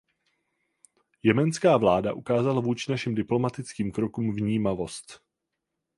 Jemenská 1.23 1.77
vláda 1.77 2.13
ukázala 2.13 2.61
vůči 2.61 2.91
našim 2.91 3.15
diplomatickým 3.15 3.91
krokům 3.91 4.35
vnímavost. 4.35 5.21